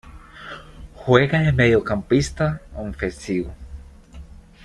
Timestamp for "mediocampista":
1.51-2.59